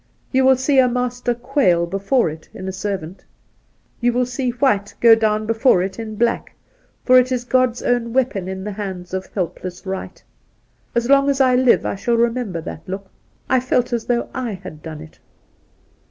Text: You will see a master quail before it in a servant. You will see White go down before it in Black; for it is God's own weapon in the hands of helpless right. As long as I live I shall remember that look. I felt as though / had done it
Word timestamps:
You 0.31 0.45
will 0.45 0.55
see 0.55 0.79
a 0.79 0.87
master 0.87 1.35
quail 1.35 1.85
before 1.85 2.27
it 2.31 2.49
in 2.55 2.67
a 2.67 2.71
servant. 2.71 3.23
You 3.99 4.13
will 4.13 4.25
see 4.25 4.49
White 4.49 4.95
go 4.99 5.13
down 5.13 5.45
before 5.45 5.83
it 5.83 5.99
in 5.99 6.15
Black; 6.15 6.55
for 7.05 7.19
it 7.19 7.31
is 7.31 7.43
God's 7.45 7.83
own 7.83 8.11
weapon 8.11 8.47
in 8.47 8.63
the 8.63 8.71
hands 8.71 9.13
of 9.13 9.27
helpless 9.35 9.85
right. 9.85 10.23
As 10.95 11.07
long 11.07 11.29
as 11.29 11.39
I 11.39 11.55
live 11.55 11.85
I 11.85 11.93
shall 11.93 12.17
remember 12.17 12.61
that 12.61 12.81
look. 12.89 13.11
I 13.47 13.59
felt 13.59 13.93
as 13.93 14.05
though 14.07 14.27
/ 14.31 14.33
had 14.33 14.81
done 14.81 15.01
it 15.01 15.19